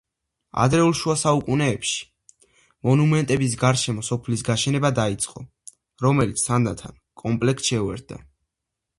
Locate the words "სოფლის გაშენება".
4.07-4.91